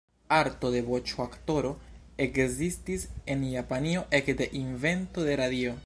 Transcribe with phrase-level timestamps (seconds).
[0.35, 1.73] Arto de voĉoaktoro
[2.27, 3.05] ekzistis
[3.35, 5.79] en Japanio ekde invento de radio.